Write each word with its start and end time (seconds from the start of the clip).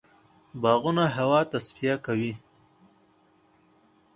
باغونه 0.61 1.03
هوا 1.17 1.41
تصفیه 1.51 1.95
کوي. 2.05 2.33